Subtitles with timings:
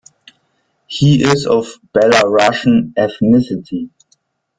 [0.87, 3.91] He is of Belarusian ethnicity.